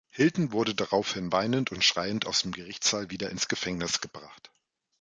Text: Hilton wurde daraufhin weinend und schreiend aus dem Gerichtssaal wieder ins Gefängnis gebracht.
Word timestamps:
Hilton 0.09 0.51
wurde 0.51 0.73
daraufhin 0.73 1.31
weinend 1.31 1.71
und 1.71 1.83
schreiend 1.85 2.25
aus 2.25 2.41
dem 2.41 2.53
Gerichtssaal 2.53 3.11
wieder 3.11 3.29
ins 3.29 3.47
Gefängnis 3.47 4.01
gebracht. 4.01 4.49